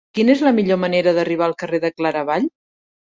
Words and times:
Quina 0.17 0.31
és 0.35 0.39
la 0.45 0.53
millor 0.59 0.79
manera 0.85 1.13
d'arribar 1.17 1.45
al 1.49 1.55
carrer 1.63 1.81
de 1.85 1.93
Claravall? 2.01 2.51